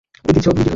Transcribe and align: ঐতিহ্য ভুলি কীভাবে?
ঐতিহ্য 0.29 0.47
ভুলি 0.49 0.49
কীভাবে? 0.61 0.69